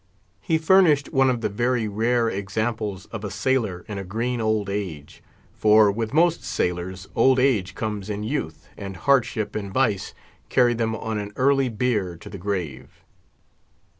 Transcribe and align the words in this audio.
He 0.39 0.57
furnished 0.57 1.13
one 1.13 1.29
of 1.29 1.41
the 1.41 1.47
very 1.47 1.87
rare 1.87 2.27
examples 2.27 3.05
of 3.11 3.23
a 3.23 3.29
sailor 3.29 3.85
in 3.87 3.99
a 3.99 4.03
green 4.03 4.41
old 4.41 4.67
age; 4.67 5.21
for, 5.53 5.91
with 5.91 6.11
most 6.11 6.43
sailors, 6.43 7.07
old 7.15 7.37
age 7.37 7.75
comes 7.75 8.09
in 8.09 8.23
youth, 8.23 8.67
and 8.75 8.97
Hardship 8.97 9.55
and 9.55 9.71
Vice 9.71 10.15
carry 10.49 10.73
them 10.73 10.95
on 10.95 11.19
an 11.19 11.33
early 11.35 11.69
bier 11.69 12.17
to 12.17 12.29
the 12.31 12.39
grave. 12.39 13.03